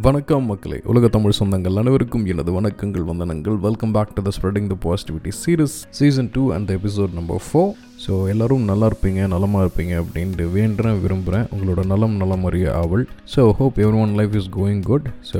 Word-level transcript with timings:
வணக்கம் 0.00 0.44
மக்களே 0.44 0.80
உலக 0.84 1.08
தமிழ் 1.08 1.32
சொந்தங்கள் 1.38 1.76
அனைவருக்கும் 1.76 2.26
எனது 2.26 2.60
வணக்கங்கள் 2.60 3.04
வந்தனங்கள். 3.04 3.58
Welcome 3.58 3.92
back 3.92 4.14
to 4.14 4.22
the 4.22 4.28
spreading 4.40 4.66
the 4.66 4.76
positivity 4.80 5.32
series 5.46 5.86
season 5.90 6.28
two 6.32 6.52
and 6.52 6.70
episode 6.70 7.12
number 7.12 7.42
four 7.52 7.72
so 8.04 8.14
எல்லோரும் 8.32 8.66
நல்லா 8.70 8.86
இருப்பீங்க 8.90 9.20
நலமாக 9.34 9.62
இருப்பீங்க 9.64 9.94
அப்படின்ட்டு 10.02 10.44
வேண்டுறேன் 10.56 10.98
விரும்புகிறேன் 11.04 11.46
உங்களோட 11.54 11.80
நலம் 11.92 12.16
நலம் 12.22 12.44
அறிய 12.48 12.66
ஆவல். 12.80 13.04
So 13.34 13.42
hope 13.60 13.78
everyone 14.02 14.12
life 14.18 14.34
is 14.40 14.50
going 14.58 14.82
good 14.90 15.06
so 15.30 15.38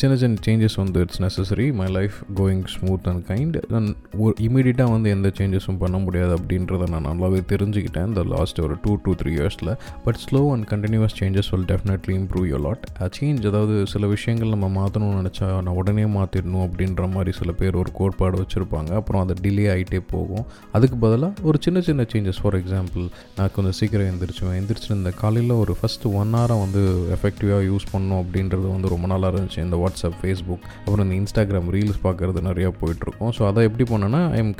சின்ன 0.00 0.16
சின்ன 0.22 0.40
சேஞ்சஸ் 0.46 0.76
வந்து 0.82 1.00
it's 1.04 1.20
necessary 1.24 1.66
my 1.80 1.88
life 1.98 2.16
going 2.40 2.64
smooth 2.74 3.08
and 3.12 3.22
kind 3.30 3.58
நான் 3.74 3.88
ஒரு 4.24 4.34
இமீடியட்டாக 4.46 4.94
வந்து 4.94 5.10
எந்த 5.16 5.30
சேஞ்சஸும் 5.40 5.80
பண்ண 5.82 5.98
முடியாது 6.06 6.34
அப்படின்றத 6.38 6.88
நான் 6.94 7.08
நல்லாவே 7.10 7.42
தெரிஞ்சுக்கிட்டேன் 7.52 8.08
இந்த 8.12 8.24
லாஸ்ட் 8.34 8.60
ஒரு 8.66 8.76
டூ 8.86 8.94
டூ 9.04 9.14
த்ரீ 9.22 9.32
இயர்ஸில் 9.38 9.72
but 10.06 10.20
slow 10.24 10.42
and 10.54 10.68
continuous 10.72 11.18
changes 11.20 11.52
will 11.54 11.68
definitely 11.72 12.14
improve 12.20 12.48
your 12.52 12.60
lot 12.66 12.86
change 13.18 13.46
அதாவது 13.50 13.76
சில 13.92 14.06
விஷயங்கள் 14.14 14.54
நம்ம 14.56 14.66
மாற்றணும்னு 14.78 15.20
நினச்சா 15.20 15.46
நான் 15.66 15.78
உடனே 15.80 16.06
மாற்றிடணும் 16.16 16.64
அப்படின்ற 16.66 17.04
மாதிரி 17.14 17.32
சில 17.38 17.50
பேர் 17.52 17.80
ஒரு 17.82 17.90
கோட்பாடு 18.00 18.36
வச்சுருப்பாங்க. 18.42 18.90
அப்புறம் 19.00 19.22
அது 19.24 19.34
டிலே 19.44 19.64
ஆகிட்டே 19.74 20.00
போகும். 20.14 20.44
அதுக்கு 20.76 20.96
பதிலாக 20.96 21.46
ஒரு 21.48 21.58
சின்ன 21.64 21.78
சின்ன 21.90 22.06
சேஞ்சஸ் 22.12 22.40
ஃபார் 22.42 22.56
எக்ஸாம்பிள் 22.60 23.04
நான் 23.36 23.52
கொஞ்சம் 23.56 23.76
சீக்கிரம் 23.80 24.08
எந்திரிச்சுவேன். 24.12 24.56
எந்திரிச்சு 24.60 24.90
இந்த 24.98 25.12
காலையில் 25.22 25.54
ஒரு 25.62 25.74
ஃபஸ்ட்டு 25.80 26.12
ஒன் 26.20 26.34
ஹவரை 26.36 26.58
வந்து 26.64 26.82
எஃபெக்டிவாக 27.16 27.62
யூஸ் 27.70 27.86
பண்ணும் 27.92 28.18
அப்படின்றது 28.22 28.66
வந்து 28.74 28.88
ரொம்ப 28.94 29.06
நல்லா 29.14 29.28
இருந்துச்சு. 29.32 29.60
இந்த 29.66 29.76
வாட்ஸ்அப் 29.82 30.18
ஃபேஸ்புக் 30.22 30.64
அப்புறம் 30.84 31.04
இந்த 31.06 31.16
இன்ஸ்டாகிராம் 31.20 31.70
ரீல்ஸ் 31.76 32.00
பார்க்குறது 32.06 32.40
நிறையா 32.50 32.72
போயிட்டுருக்கோம். 32.80 33.32
ஸோ 33.38 33.42
அதை 33.50 33.64
எப்படி 33.68 33.86
பண்ணேன்னா 33.92 34.22
I'm 34.40 34.52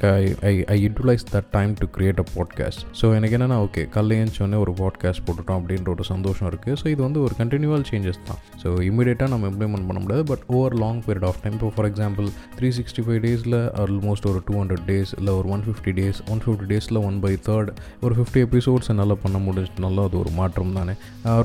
I 0.50 0.54
I 0.74 0.76
utilise 0.86 1.26
that 1.34 1.50
time 1.56 1.74
to 1.82 1.88
create 1.96 2.22
a 2.24 2.26
podcast 2.36 2.82
so 3.00 3.14
எனக்கு 3.18 3.36
என்னென்னா 3.38 3.58
ஓகே 3.66 3.84
காலையில் 3.96 4.56
ஒரு 4.64 4.74
பாட்காஸ்ட் 4.82 5.24
போட்டுட்டோம் 5.26 5.58
அப்படின்ற 5.60 5.88
ஒரு 5.94 6.04
சந்தோஷம் 6.12 6.48
இருக்குது 6.50 6.78
ஸோ 6.82 6.86
இது 6.94 7.00
வந்து 7.06 7.20
ஒரு 7.26 7.34
கண்டினியூவல் 7.40 7.84
சேஞ்சஸ் 7.90 8.20
தான். 8.28 8.40
ஸோ 8.62 8.68
இமீடியட்டாக 8.88 9.30
நம்ம 9.34 9.48
இம்ப்ளிமெண்ட் 9.52 9.86
பண்ண 9.88 10.00
முடியாது. 10.02 10.24
But 10.32 10.44
over 10.56 10.76
long 10.82 11.00
period 11.06 11.26
of 11.30 11.40
time 11.42 11.56
இப்போ 11.58 11.70
for 11.76 11.88
example 11.90 12.28
three 12.58 12.70
sixty 12.78 13.04
five 13.06 13.20
டேஸில் 13.26 13.58
ஆல்மோஸ்ட் 13.84 14.28
ஒரு 14.32 14.42
டூ 14.48 14.56
ஹண்ட்ரட் 14.60 14.84
டேஸ் 14.90 15.12
இல்லை 15.20 15.34
ஒரு 15.40 15.48
one 15.56 15.64
fifty 15.68 15.94
days 16.00 16.20
one 16.34 16.42
fifty 16.46 16.68
டேஸில் 16.74 17.00
ஒன் 17.08 17.19
பை 17.24 17.32
தேர்ட் 17.48 17.70
ஒரு 18.06 18.14
ஃபிஃப்டி 18.18 18.40
எபிசோட்ஸ் 18.46 18.90
என்னால் 18.92 19.16
பண்ண 19.24 19.38
முடிஞ்சுனாலும் 19.46 20.04
அது 20.08 20.16
ஒரு 20.22 20.32
மாற்றம் 20.40 20.76
தானே. 20.78 20.94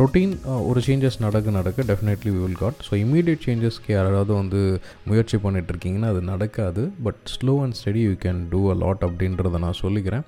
ரொட்டீன் 0.01 0.33
ஒரு 0.69 0.79
சேஞ்சஸ் 0.87 1.19
நடக்க 1.25 1.53
நடக்க 1.59 1.83
definitely 1.91 2.33
will 2.37 2.59
got 2.63 2.79
so 2.87 2.93
immediate 3.03 3.43
சேஞ்சஸ்க்கு 3.47 3.91
யாராவது 3.97 4.31
வந்து 4.41 4.61
முயற்சி 5.09 5.37
பண்ணிட்டுருக்கீங்கன்னா 5.45 6.09
அது 6.13 6.21
நடக்காது. 6.31 6.83
But 7.07 7.21
slow 7.35 7.55
and 7.65 7.77
study 7.79 8.03
you 8.07 8.13
can 8.25 8.41
do 8.53 8.61
a 8.73 8.75
lot 8.83 9.03
அப்படின்றத 9.07 9.59
நான் 9.65 9.79
சொல்லிக்கிறேன். 9.83 10.23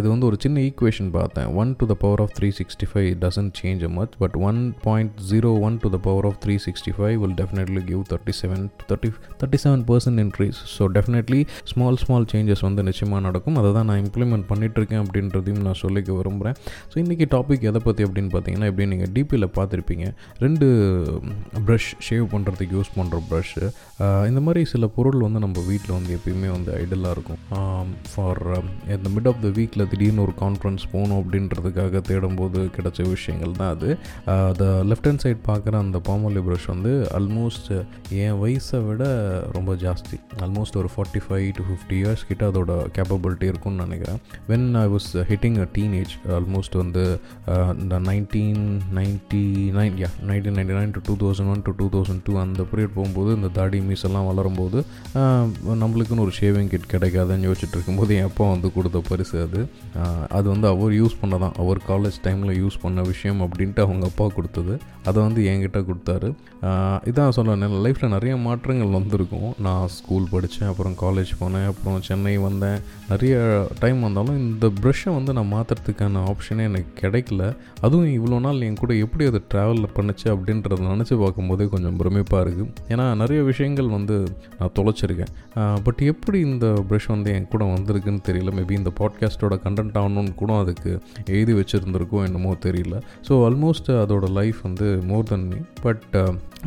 இது 0.00 0.06
வந்து 0.14 0.28
ஒரு 0.30 0.38
சின்ன 0.44 0.62
ஈக்குவேஷன் 0.68 1.10
பார்த்தேன். 1.18 1.48
One 1.62 1.72
to 1.80 1.86
the 1.92 1.96
power 2.04 2.22
of 2.24 2.34
three 2.38 2.50
sixty 2.60 2.88
five 2.92 3.10
doesn't 3.26 3.52
change 3.60 3.84
much 3.98 4.14
but 4.24 4.36
one 4.50 4.60
point 4.86 5.14
zero 5.30 5.52
one 5.68 5.78
to 5.84 5.90
the 5.96 6.00
power 6.08 6.28
of 6.30 6.38
three 6.44 6.56
sixty 6.66 6.94
five 6.98 7.16
will 7.24 7.36
definitely 7.42 7.82
give 7.90 8.02
thirty 8.12 8.34
seven 8.40 8.64
thirty 8.90 9.10
thirty 9.42 9.60
seven 9.64 9.84
percent 9.90 10.20
increase 10.24 10.60
so 10.76 10.86
definitely 10.96 11.40
small 11.72 11.98
small 12.04 12.26
changes 12.32 12.64
வந்து 12.66 12.82
நிச்சயமாக 12.88 13.22
நடக்கும். 13.26 13.56
அதை 13.60 13.70
தான் 13.76 13.88
நான் 13.90 14.02
implement 14.04 14.46
பண்ணிகிட்ருக்கேன் 14.88 15.04
அப்படின்றதையும் 15.04 15.64
நான் 15.66 15.80
சொல்லிக்க 15.82 16.16
விரும்புகிறேன் 16.18 16.56
ஸோ 16.90 16.96
இன்றைக்கி 17.02 17.26
டாபிக் 17.34 17.66
எதை 17.70 17.80
பற்றி 17.86 18.02
அப்படின்னு 18.06 18.30
பார்த்தீங்கன்னா 18.34 18.68
எப்படி 18.70 18.86
நீங்கள் 18.92 19.12
டிபியில் 19.16 19.48
பார்த்துருப்பீங்க 19.58 20.06
ரெண்டு 20.44 20.66
ப்ரஷ் 21.66 21.90
ஷேவ் 22.08 22.26
பண்ணுறதுக்கு 22.34 22.76
யூஸ் 22.78 22.92
பண்ணுற 22.98 23.20
ப்ரஷ்ஷு 23.30 23.64
இந்த 24.30 24.40
மாதிரி 24.46 24.62
சில 24.72 24.86
பொருள் 24.96 25.24
வந்து 25.26 25.42
நம்ம 25.44 25.62
வீட்டில் 25.70 25.94
வந்து 25.98 26.12
எப்பயுமே 26.18 26.50
வந்து 26.56 26.70
ஐடலாக 26.82 27.14
இருக்கும். 27.16 27.40
ஃபார் 28.12 28.42
இந்த 28.96 29.08
மிட் 29.16 29.28
ஆஃப் 29.30 29.42
த 29.44 29.50
வீக்கில் 29.58 29.88
திடீர்னு 29.92 30.24
ஒரு 30.26 30.34
கான்ஃபரன்ஸ் 30.42 30.84
போகணும் 30.94 31.18
அப்படின்றதுக்காக 31.22 32.02
தேடும்போது 32.10 32.60
கிடைச்ச 32.76 33.08
விஷயங்கள் 33.14 33.56
தான் 33.60 33.72
அது. 33.76 33.88
த 34.60 34.64
லெஃப்ட் 34.90 35.08
ஹேண்ட் 35.10 35.24
சைட் 35.24 35.42
பார்க்குற 35.50 35.74
அந்த 35.84 35.98
பாமோலி 36.08 36.42
ப்ரஷ் 36.48 36.68
வந்து 36.74 36.92
ஆல்மோஸ்ட் 37.18 37.70
என் 38.24 38.38
வயசை 38.42 38.80
விட 38.88 39.04
ரொம்ப 39.56 39.70
ஜாஸ்தி. 39.84 40.18
ஆல்மோஸ்ட் 40.44 40.78
ஒரு 40.82 40.90
forty 40.94 41.22
five 41.26 41.48
to 41.58 41.64
fifty 41.68 41.96
years 42.02 42.24
கிட்ட 42.30 42.44
அதோட 42.50 42.72
கேப்பபிலிட்டி 42.96 43.46
இருக்கும்னு 43.52 43.84
நினைக்கிறேன். 43.86 44.20
When 44.50 44.68
I 44.84 44.88
was 44.94 45.10
hitting 45.30 45.58
a 45.64 45.68
teenage 45.76 46.14
almost 46.38 46.76
வந்து 46.82 47.04
இந்த 47.82 47.96
nineteen 48.10 48.64
ninety 48.98 49.44
nine 49.78 49.96
yeah 50.02 50.10
nineteen 50.30 50.56
ninety 50.58 50.76
nine 50.78 50.94
to 50.96 51.02
two 51.08 51.16
thousand 51.22 51.50
one 51.54 51.62
to 51.68 51.74
two 51.80 51.88
thousand 51.96 52.24
two 52.26 52.34
அந்த 52.44 52.62
பீரியட் 52.70 52.96
போகும்போது 52.96 53.30
இந்த 53.38 53.50
தாடி 53.58 53.80
மீஸ் 53.88 54.06
எல்லாம் 54.08 54.28
வளரும்போது 54.30 54.78
uh, 55.20 55.44
நம்மளுக்குன்னு 55.82 56.24
ஒரு 56.26 56.34
ஷேவிங் 56.38 56.70
கிட் 56.72 56.90
கிடைக்காதுன்னு 56.92 57.48
யோசிச்சுட்டு 57.48 57.76
இருக்கும்போது 57.76 58.14
என் 58.18 58.28
அப்பா 58.28 58.44
வந்து 58.50 58.68
கொடுத்த 58.72 58.98
பரிசு 59.08 59.36
அது. 59.46 59.60
Uh, 60.00 60.22
அது 60.38 60.46
வந்து 60.54 60.66
அவர் 60.68 60.92
யூஸ் 61.00 61.16
பண்ண 61.20 61.38
தான் 61.38 61.56
அவர் 61.62 61.80
காலேஜ் 61.88 62.18
டைமில் 62.26 62.54
யூஸ் 62.62 62.78
பண்ண 62.82 63.02
விஷயம் 63.02 63.40
அப்படின்ட்டு 63.46 63.84
அவங்க 63.86 64.06
அப்பா 64.06 64.26
கொடுத்தது. 64.36 64.74
அதை 65.08 65.18
வந்து 65.26 65.40
என்கிட்ட 65.50 65.80
கொடுத்தாரு. 65.88 66.30
Uh, 66.68 66.96
இதான் 67.10 67.34
சொன்னேன் 67.38 67.76
லைஃப்பில் 67.86 68.14
நிறைய 68.16 68.34
மாற்றங்கள் 68.46 68.96
வந்திருக்கும். 68.98 69.50
நான் 69.66 69.92
ஸ்கூல் 69.98 70.30
படித்தேன் 70.32 70.70
அப்புறம் 70.70 70.96
காலேஜ் 71.04 71.32
போனேன் 71.40 71.68
அப்புறம் 71.72 72.00
சென்னை 72.08 72.36
வந்தேன். 72.38 72.78
நிறைய 73.12 73.36
டைம் 73.82 74.00
வந்தாலும் 74.00 74.40
இந்த 74.44 74.67
ப்ரஷ்ஷை 74.80 75.10
வந்து 75.16 75.32
நான் 75.36 75.50
மாற்றுறதுக்கான 75.54 76.22
ஆப்ஷனே 76.30 76.64
எனக்கு 76.70 76.92
கிடைக்கல. 77.02 77.42
அதுவும் 77.86 78.10
இவ்வளோ 78.16 78.38
நாள் 78.46 78.64
என் 78.68 78.78
கூட 78.82 78.92
எப்படி 79.04 79.24
அது 79.30 79.40
ட்ராவலில் 79.52 79.88
பண்ணுச்சு 79.96 80.26
அப்படின்றத 80.34 80.80
நினச்சி 80.92 81.16
பார்க்கும்போதே 81.22 81.66
கொஞ்சம் 81.74 81.98
பிரமிப்பாக 82.00 82.42
இருக்குது 82.44 82.70
ஏன்னா 82.94 83.06
நிறைய 83.22 83.40
விஷயங்கள் 83.50 83.88
வந்து 83.96 84.16
நான் 84.58 84.74
தொலைச்சிருக்கேன். 84.78 85.32
பட் 85.86 86.02
எப்படி 86.12 86.40
இந்த 86.50 86.66
ப்ரஷ் 86.90 87.10
வந்து 87.14 87.32
என் 87.36 87.50
கூட 87.54 87.64
வந்திருக்குன்னு 87.74 88.26
தெரியல. 88.30 88.52
மேபி 88.58 88.76
இந்த 88.80 88.92
பாட்காஸ்ட்டோட 89.00 89.56
கண்டென்ட் 89.66 89.98
ஆகணும்னு 90.02 90.34
கூட 90.42 90.52
அதுக்கு 90.64 90.92
எழுதி 91.36 91.54
வச்சுருந்துருக்கோ 91.60 92.20
என்னமோ 92.28 92.52
தெரியல. 92.68 92.96
ஸோ 93.28 93.34
ஆல்மோஸ்ட் 93.48 93.90
அதோட 94.02 94.28
லைஃப் 94.40 94.60
வந்து 94.68 94.88
மோர் 95.10 95.28
தென் 95.32 95.48
மீ 95.52 95.60
பட் 95.86 96.04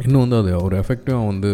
இன்னும் 0.03 0.21
வந்து 0.23 0.37
அது 0.41 0.51
ஒரு 0.65 0.75
எஃபெக்டிவாக 0.81 1.25
வந்து 1.31 1.49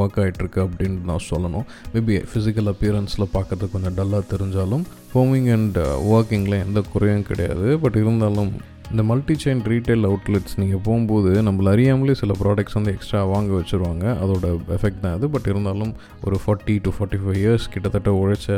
ஒர்க் 0.00 0.18
ஆகிட்டுருக்கு 0.22 0.60
அப்படின்னு 0.66 0.98
நான் 1.08 1.24
சொல்லணும். 1.30 1.64
மேபி 1.94 2.14
ஃபிசிக்கல் 2.30 2.70
அப்பியரன்ஸில் 2.72 3.32
பார்க்கறதுக்கு 3.36 3.74
கொஞ்சம் 3.74 3.96
டல்லாக 3.98 4.22
தெரிஞ்சாலும் 4.32 4.84
ஃபோமிங் 5.12 5.48
அண்ட் 5.54 5.65
ஒர்க்கிங்கில் 5.74 6.58
uh, 6.58 6.66
எந்த 6.66 6.82
குறையும் 6.92 7.22
கிடையாது. 7.22 7.78
பட் 7.78 7.96
இருந்தாலும் 7.96 8.52
இந்த 8.92 9.02
மல்டி 9.08 9.34
செயின் 9.42 9.62
ரீட்டைல் 9.70 10.04
அவுட்லெட்ஸ் 10.08 10.56
நீங்கள் 10.60 10.82
போகும்போது 10.86 11.30
நம்மள 11.46 11.70
அறியாமலே 11.74 12.14
சில 12.20 12.32
ப்ராடக்ட்ஸ் 12.42 12.76
வந்து 12.78 12.92
எக்ஸ்ட்ரா 12.96 13.20
வாங்க 13.32 13.50
வச்சுருவாங்க. 13.56 14.04
அதோட 14.22 14.44
எஃபெக்ட் 14.76 15.00
தான் 15.04 15.14
அது. 15.16 15.26
பட் 15.34 15.48
இருந்தாலும் 15.52 15.92
ஒரு 16.26 16.36
forty 16.42 16.74
to 16.84 16.90
forty 16.96 17.18
five 17.22 17.38
years 17.40 17.66
கிட்டத்தட்ட 17.74 18.10
உழைச்ச 18.20 18.48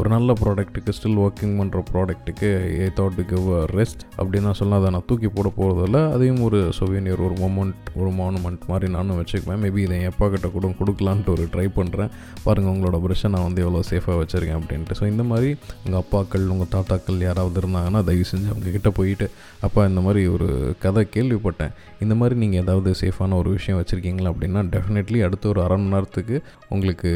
ஒரு 0.00 0.08
நல்ல 0.14 0.34
ப்ராடக்ட்டுக்கு 0.40 0.94
ஸ்டில் 0.98 1.18
ஒர்க்கிங் 1.26 1.54
பண்ணுற 1.60 1.80
ப்ராடக்ட்டுக்கு 1.92 2.50
a 2.82 2.88
thought 2.98 3.16
to 3.20 3.24
give 3.32 3.46
a 3.60 3.62
rest 3.78 4.02
அப்படின்னு 4.18 4.46
நான் 4.48 4.58
சொன்னால் 4.60 4.80
அதை 4.80 4.90
நான் 4.96 5.06
தூக்கி 5.12 5.30
போட 5.38 5.52
போகிறதில்ல 5.58 6.02
அதையும் 6.16 6.42
ஒரு 6.48 6.60
சொவீனியர் 6.80 7.22
ஒரு 7.28 7.38
மொமெண்ட் 7.44 7.88
ஒரு 8.00 8.12
மானுமெண்ட் 8.20 8.68
மாதிரி 8.72 8.92
நானும் 8.96 9.18
வச்சுக்குவேன். 9.20 9.60
மேபி 9.64 9.82
இதை 9.86 9.96
என் 10.02 10.12
அப்பா 10.12 10.28
கிட்ட 10.34 10.50
கூட 10.58 10.72
கொடுக்கலான்ட்டு 10.82 11.34
ஒரு 11.36 11.46
ட்ரை 11.56 11.66
பண்ணுறேன் 11.78 12.12
பாருங்கள் 12.46 12.72
உங்களோட 12.74 13.00
ப்ரெஷ்ஷை 13.06 13.30
நான் 13.36 13.46
வந்து 13.48 13.64
எவ்வளோ 13.66 13.82
சேஃபாக 13.92 14.18
வச்சுருக்கேன் 14.22 14.60
அப்படின்ட்டு. 14.60 14.98
ஸோ 15.00 15.06
இந்த 15.14 15.26
மாதிரி 15.32 15.50
உங்கள் 15.84 16.00
அப்பாக்கள் 16.04 16.46
உங்கள் 16.56 16.72
தாத்தாக்கள் 16.76 17.26
யாராவது 17.28 17.60
இருந்தாங்கன்னா 17.64 18.02
தயவு 18.10 18.30
செஞ்சு 18.32 18.48
அவங்க 18.54 18.76
கிட்டே 18.78 18.92
போயிட்டு 19.00 19.28
அப்போ 19.64 19.76
இந்த 19.86 20.00
மாதிரி 20.00 20.26
ஒரு 20.26 20.74
கதை 20.78 21.06
கேள்விப்பட்டேன். 21.14 21.72
இந்த 22.00 22.14
மாதிரி 22.14 22.40
நீங்கள் 22.40 22.60
ஏதாவது 22.60 22.94
சேஃபான 23.00 23.34
ஒரு 23.34 23.50
விஷயம் 23.50 23.82
வச்சுருக்கீங்களா 23.82 24.32
அப்படின்னா 24.32 24.62
டெஃபினெட்லி 24.74 25.24
அடுத்த 25.24 25.48
ஒரு 25.48 25.62
அரை 25.62 25.76
மணி 25.76 25.88
நேரத்துக்கு 25.88 26.42
உங்களுக்கு 26.68 27.10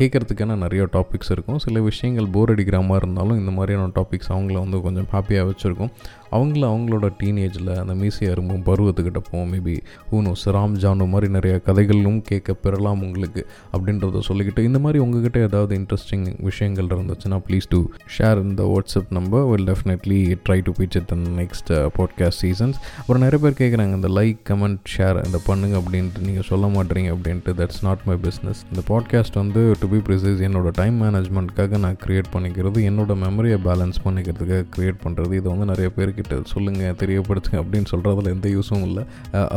கேட்குறதுக்கான 0.00 0.56
நிறைய 0.56 0.88
டாபிக்ஸ் 0.92 1.30
இருக்கும். 1.30 1.58
சில 1.58 1.80
விஷயங்கள் 1.80 2.26
போர் 2.26 2.50
அடிக்கிற 2.50 2.80
மாதிரி 2.80 3.06
இருந்தாலும் 3.06 3.38
இந்த 3.38 3.50
மாதிரியான 3.50 3.90
டாபிக்ஸ் 3.94 4.32
அவங்கள 4.32 4.52
வந்து 4.52 4.80
கொஞ்சம் 4.80 5.08
ஹாப்பியாக 5.12 5.50
வச்சுருக்கும். 5.50 5.90
அவங்கள 6.32 6.64
அவங்களோட 6.72 7.10
டீனேஜில் 7.22 7.76
அந்த 7.76 7.94
மீசை 7.94 8.28
அரும்பும் 8.28 8.64
பருவத்துக்கிட்ட 8.66 9.18
போவோம். 9.30 9.52
மேபி 9.52 9.76
ஊனோஸ் 10.12 10.44
ராம் 10.46 10.76
ஜானு 10.84 11.08
மாதிரி 11.08 11.32
நிறைய 11.32 11.58
கதைகளும் 11.58 12.22
கேட்க 12.22 12.54
பெறலாம் 12.54 13.02
உங்களுக்கு 13.02 13.46
அப்படின்றத 13.72 14.20
சொல்லிக்கிட்டு 14.28 14.58
இந்த 14.58 14.78
மாதிரி 14.78 14.98
உங்ககிட்ட 14.98 15.38
ஏதாவது 15.38 15.78
இன்ட்ரெஸ்டிங் 15.78 16.42
விஷயங்கள் 16.42 16.86
இருந்துச்சுன்னா 16.86 17.40
ப்ளீஸ் 17.48 17.68
டூ 17.68 17.88
ஷேர் 18.18 18.42
இந்த 18.42 18.62
WhatsApp 18.62 19.10
number 19.10 19.44
will 19.44 19.66
definitely 19.66 20.36
try 20.48 20.60
to 20.64 20.72
peach 20.72 20.96
it 20.96 21.12
இந்த 21.14 21.30
நெக்ஸ்ட் 21.42 21.72
பாட்காஸ்ட் 21.98 22.40
சீசன்ஸ் 22.42 22.78
அப்புறம் 22.98 23.22
நிறைய 23.22 23.50
பேர் 23.50 23.60
கேட்குறாங்க 23.60 23.94
இந்த 23.94 24.08
லைக் 24.08 24.38
கமெண்ட் 24.48 24.78
ஷேர் 24.96 25.24
இந்த 25.26 25.40
பண்ணுங்க 25.46 25.76
அப்படின்ட்டு. 25.78 26.20
நீங்கள் 26.20 26.42
சொல்ல 26.42 26.66
மாட்டீங்க 26.66 27.14
அப்படின்ட்டு. 27.16 27.54
தட்ஸ் 27.56 27.82
நாட் 27.82 28.02
மை 28.04 28.16
பிஸ்னஸ் 28.16 28.62
இந்த 28.74 28.82
பாட்காஸ்ட் 28.88 29.34
வந்து 29.34 29.74
டு 29.80 29.88
பி 29.88 29.96
ப்ரிசைஸ் 29.96 30.42
என்னோட 30.48 30.70
டைம் 30.72 31.02
மேனேஜ்மெண்ட்காக 31.02 31.78
நான் 31.78 31.96
க்ரியேட் 32.06 32.30
பண்ணிக்கிறது 32.32 32.80
என்னோட 32.90 33.14
மெமரியை 33.24 33.58
பேலன்ஸ் 33.64 34.00
பண்ணிக்கிறதுக்காக 34.04 34.64
க்ரியேட் 34.76 35.00
பண்ணுறது 35.04 35.32
இதை 35.32 35.50
வந்து 35.52 35.64
நிறைய 35.64 35.90
பேருக்கு 35.90 36.15
கிட்ட 36.18 36.40
சொல்லுங்கள் 36.52 36.96
தெரியப்படுத்துங்க 37.02 37.58
அப்படின்னு 37.62 37.88
சொல்கிறதுல 37.92 38.32
எந்த 38.36 38.48
யூஸும் 38.56 38.84
இல்லை. 38.88 39.04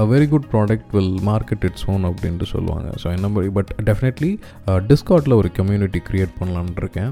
A 0.01 0.05
very 0.13 0.27
good 0.33 0.47
product 0.53 0.89
will 0.97 1.15
market 1.29 1.65
its 1.69 1.85
own 1.93 2.05
அப்படின்ட்டு 2.09 2.47
சொல்லுவாங்க. 2.53 2.87
ஸோ 3.03 3.07
என்ன 3.17 3.29
மாதிரி 3.33 3.51
பட் 3.57 3.71
டெஃபினெட்லி 3.89 4.31
டிஸ்கார்டில் 4.91 5.37
ஒரு 5.41 5.51
கம்யூனிட்டி 5.59 6.01
க்ரியேட் 6.09 6.33
பண்ணலான் 6.41 6.71
இருக்கேன். 6.81 7.11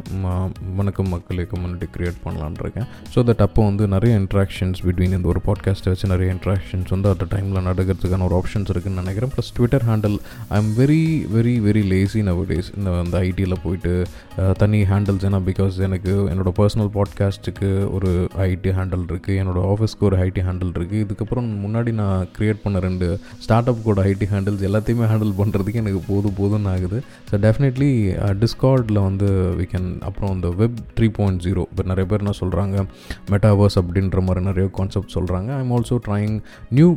வணக்கம் 0.79 1.11
மக்களே 1.15 1.45
கம்யூனிட்டி 1.53 1.89
க்ரியேட் 1.95 2.19
பண்ணலான் 2.25 2.57
இருக்கேன். 2.63 2.88
ஸோ 3.13 3.25
தட் 3.29 3.44
அப்போ 3.47 3.61
வந்து 3.69 3.88
நிறைய 3.95 4.13
இன்ட்ராக்ஷன்ஸ் 4.23 4.81
பிட்வீன் 4.88 5.15
இந்த 5.19 5.29
ஒரு 5.33 5.41
பாட்காஸ்ட்டை 5.49 5.91
வச்சு 5.94 6.11
நிறைய 6.13 6.35
இன்ட்ராக்ஷன்ஸ் 6.38 6.91
வந்து 6.95 7.09
அந்த 7.13 7.27
டைமில் 7.35 7.65
நடக்கிறதுக்கான 7.69 8.25
ஒரு 8.29 8.38
ஆப்ஷன்ஸ் 8.41 8.71
இருக்குதுன்னு 8.73 9.01
நினைக்கிறேன். 9.03 9.33
Plus 9.35 9.51
Twitter 9.57 9.85
handle 9.89 10.17
I 10.55 10.59
am 10.63 10.71
very 10.81 11.01
very 11.35 11.55
very 11.67 11.83
lazy 11.94 12.21
nowadays 12.51 12.71
இந்த 12.77 12.89
அந்த 13.03 13.15
ஐடியில் 13.29 13.61
போயிட்டு 13.65 13.94
தனி 14.61 14.79
ஹேண்டில்ஸ் 14.91 15.25
ஏன்னா 15.29 15.39
பிகாஸ் 15.49 15.75
எனக்கு 15.88 16.11
என்னோடய 16.31 16.55
பர்சனல் 16.59 16.91
பாட்காஸ்ட்டுக்கு 16.97 17.69
ஒரு 17.97 18.11
ஐடி 18.49 18.71
ஹேண்டில் 18.79 19.05
இருக்குது 19.11 19.36
என்னோடய 19.41 19.71
ஆஃபீஸ்க்கு 19.73 20.07
ஒரு 20.09 20.17
ஐடி 20.25 20.41
ஹேண்டில் 20.47 20.71
இருக்குது 20.77 21.03
இதுக்கப்புறம் 21.05 21.47
முன்னாடி 21.63 21.91
நான் 22.01 22.27
க்ரியேட் 22.37 22.61
பண்ண 22.63 22.79
ரெண்டு 22.87 23.07
ஸ்டார்ட் 23.45 23.69
அப் 23.71 23.81
கூட 23.87 24.05
ஐடி 24.11 24.27
ஹேண்டில்ஸ் 24.33 24.63
எல்லாத்தையுமே 24.69 25.07
ஹேண்டில் 25.11 25.33
பண்ணுறதுக்கு 25.41 25.81
எனக்கு 25.83 26.01
போதும் 26.09 26.37
போதும்னு 26.39 26.71
ஆகுது. 26.73 26.99
ஸோ 27.29 27.41
டெஃபினெட்லி 27.45 27.91
டிஸ்கார்டில் 28.43 28.99
வந்து 29.07 29.29
வி 29.59 29.67
கேன் 29.73 29.89
அப்புறம் 30.09 30.33
இந்த 30.37 30.49
வெப் 30.61 30.79
த்ரீ 30.99 31.09
பாயிண்ட் 31.17 31.41
ஜீரோ 31.47 31.63
இப்போ 31.71 31.85
நிறைய 31.91 32.05
பேர் 32.11 32.23
என்ன 32.25 32.35
சொல்கிறாங்க 32.41 32.85
மெட்டாவர்ஸ் 33.33 33.77
அப்படின்ற 33.81 34.21
மாதிரி 34.27 34.43
நிறைய 34.49 34.67
கான்செப்ட் 34.79 35.15
சொல்கிறாங்க 35.17 35.49
I 35.57 35.61
am 35.65 35.73
also 35.77 35.97
trying 36.07 36.35
new 36.79 36.89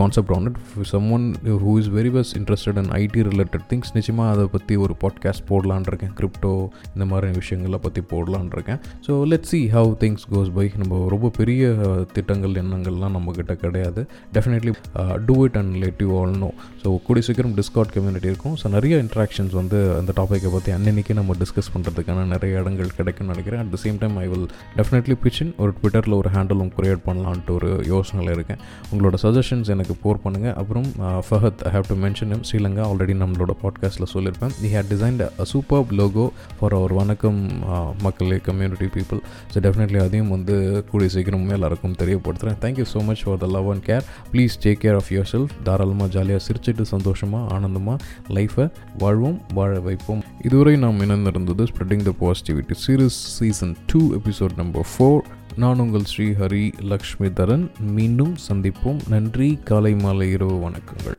concept 0.00 0.32
on 0.36 0.48
it 0.50 0.58
someone 1.16 1.26
who 1.64 1.74
is 1.82 1.90
very 1.98 2.12
Yves 2.18 2.32
interested 2.40 2.80
in 2.82 2.90
IT 3.02 3.22
related 3.30 3.66
things 3.72 3.94
நிச்சயமாக 3.98 4.34
அதை 4.34 4.46
பற்றி 4.56 4.76
ஒரு 4.86 4.96
பாட்காஸ்ட் 5.04 5.46
போடலான் 5.50 5.88
இருக்கேன். 5.90 6.14
கிரிப்டோ 6.20 6.52
இந்த 6.94 7.06
மாதிரி 7.12 7.32
விஷயங்களை 7.40 7.80
பற்றி 7.86 8.02
போடலான் 8.12 8.50
இருக்கேன். 8.56 8.80
So 9.06 9.12
let 9.32 9.48
see 9.52 9.60
how 9.76 9.90
things 10.02 10.24
goes 10.34 10.52
by 10.58 10.66
நம்ம 10.82 11.02
ரொம்ப 11.14 11.28
பெரிய 11.38 11.62
திட்டங்கள் 12.16 12.54
எண்ணங்கள்லாம் 12.62 13.14
நம்மக்கிட்ட 13.16 13.54
கிடையாது. 13.64 14.00
Definitely 14.36 14.72
do 15.28 15.36
it 15.46 15.58
and 15.60 15.74
let 15.84 16.00
you 16.04 16.10
all 16.20 16.34
know 16.44 16.50
so 16.82 16.90
கூடிய 17.06 17.24
சீக்கிரம் 17.28 17.54
டிஸ்கார்ட் 17.60 17.92
கம்யூனிட்டி 17.96 18.28
இருக்கும். 18.32 18.56
ஸோ 18.62 18.68
நிறைய 18.76 18.94
இன்ட்ராக்ஷன்ஸ் 19.04 19.54
வந்து 19.60 19.78
அந்த 20.00 20.14
டாப்பிக்கை 20.20 20.52
பற்றி 20.56 20.72
அன்னன்னைக்கு 20.76 21.16
நம்ம 21.20 21.36
டிஸ்கஸ் 21.42 21.70
பண்ணுறதுக்கான 21.74 22.26
நிறைய 22.34 22.60
இடங்கள் 22.62 22.90
கிடைக்கும்னு 22.98 23.32
நினைக்கிறேன். 23.34 23.62
At 23.64 23.72
the 23.74 23.80
same 23.84 23.98
time 24.02 24.16
I 24.24 24.26
will 24.32 24.46
definitely 24.78 25.16
pitch in 25.24 25.52
ஒரு 25.64 25.72
ட்விட்டரில் 25.78 26.16
ஒரு 26.20 26.30
ஹேண்டலும் 26.36 26.72
க்ரியேட் 26.78 27.02
பண்ணலான்ட்டு 27.08 27.54
ஒரு 27.58 27.70
யோசனையில் 27.92 28.32
இருக்கேன். 28.36 28.60
உங்களோட 28.92 29.18
சஜஷன்ஸ் 29.26 29.72
எனக்கு 29.76 29.96
போர் 30.04 30.22
பண்ணுங்கள் 30.26 30.56
அப்புறம் 30.62 30.88
Fahad 31.28 31.62
I 31.68 31.72
have 31.76 31.88
to 31.92 31.98
mention 32.04 32.32
Sri Lanka 32.50 32.84
already 32.90 33.16
நம்மளோட 33.24 33.52
பாட்காஸ்ட்டில் 33.64 34.10
சொல்லியிருப்பேன். 34.14 34.54
நீ 34.62 34.70
had 34.76 34.90
designed 34.94 35.22
a 35.42 35.46
super 35.54 35.92
logo 36.00 36.26
for 36.58 36.74
our 36.80 36.92
வணக்கம் 37.00 37.40
uh, 37.74 37.88
மக்களே 38.04 38.38
கம்யூனிட்டி 38.48 38.86
பீப்புள் 38.96 39.20
ஸோ 39.52 39.58
டெஃபினெட்லி 39.66 39.98
அதையும் 40.04 40.32
வந்து 40.34 40.54
கூடிய 40.90 41.08
சீக்கிரமே 41.14 41.56
எல்லாருக்கும் 41.74 42.00
தெரியப்படுத்துகிறேன் 42.02 42.58
thank you 42.64 42.86
so 42.92 43.00
much 43.08 43.22
for 43.24 43.38
the 43.42 43.46
love 43.56 43.68
and 43.72 43.84
care 43.88 44.04
please 44.32 44.54
take 44.64 44.80
care 44.84 44.96
of 45.00 45.10
yourself 45.32 45.54
தாராளமாக 45.68 46.08
ஜாலியாக 46.16 46.42
சிரிச்சிட்டு 46.46 46.84
சந்தோஷமாக 46.94 47.54
ஆனந்தமாக 47.56 47.96
லைஃப்பை 48.36 48.66
வாழ்வோம் 49.02 49.38
வாழ 49.58 49.72
வைப்போம். 49.86 50.22
இதுவரை 50.48 50.74
நாம் 50.84 51.00
இணைந்திருந்தது 51.06 51.64
spreading 51.70 52.04
the 52.08 52.14
positivity 52.24 52.76
series 52.84 53.20
season 53.38 53.74
two 53.92 54.02
episode 54.18 54.56
number 54.62 54.88
four 54.92 55.22
நான் 55.62 55.82
உங்கள் 55.84 56.08
ஸ்ரீ 56.12 56.28
ஹரி 56.42 56.64
லக்ஷ்மி 56.92 57.28
தரன் 57.40 57.66
மீண்டும் 57.96 58.34
சந்திப்போம். 58.48 59.00
நன்றி. 59.14 59.50
காலை 59.70 59.94
மாலை 60.04 60.28
இரவு 60.36 60.56
வணக்கங்கள். 60.66 61.18